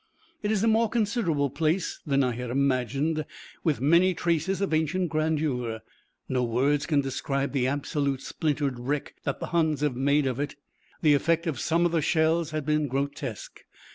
It 0.41 0.51
is 0.51 0.63
a 0.63 0.67
more 0.67 0.89
considerable 0.89 1.51
place 1.51 1.99
than 2.07 2.23
I 2.23 2.31
had 2.31 2.49
imagined, 2.49 3.23
with 3.63 3.79
many 3.81 4.15
traces 4.15 4.59
of 4.59 4.73
ancient 4.73 5.09
grandeur. 5.09 5.81
No 6.27 6.43
words 6.43 6.87
can 6.87 7.01
describe 7.01 7.51
the 7.51 7.67
absolute 7.67 8.21
splintered 8.21 8.79
wreck 8.79 9.13
that 9.25 9.39
the 9.39 9.51
Huns 9.53 9.81
have 9.81 9.95
made 9.95 10.25
of 10.25 10.39
it. 10.39 10.55
The 11.03 11.13
effect 11.13 11.45
of 11.45 11.59
some 11.59 11.85
of 11.85 11.91
the 11.91 12.01
shells 12.01 12.49
has 12.49 12.63
been 12.63 12.87
grotesque. 12.87 13.59